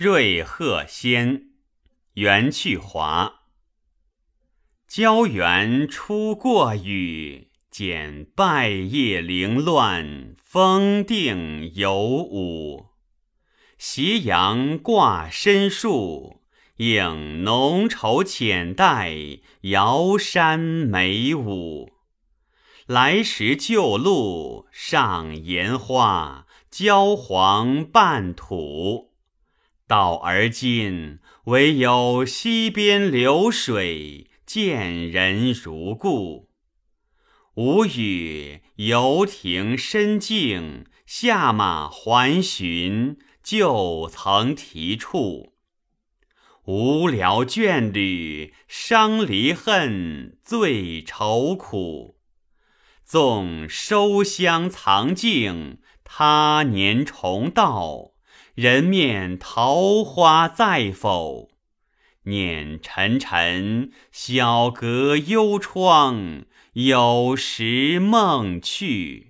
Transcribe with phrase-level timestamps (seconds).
[0.00, 1.48] 瑞鹤仙，
[2.12, 3.40] 元去华。
[4.86, 12.90] 郊原初过雨，见败叶凌乱，风定有舞。
[13.76, 16.42] 斜阳挂深树，
[16.76, 21.94] 影浓稠浅黛，瑶山美舞。
[22.86, 29.08] 来时旧路上岩花，焦黄半土。
[29.88, 36.50] 到而今，唯有溪边流水，见人如故。
[37.54, 45.54] 无语游亭深静，下马还寻旧曾题处。
[46.66, 52.18] 无聊眷侣，伤离恨，最愁苦。
[53.06, 58.17] 纵收香藏镜，他年重到。
[58.58, 61.48] 人面桃花在否？
[62.24, 66.42] 念沉沉，小阁幽窗，
[66.72, 69.27] 有时梦去。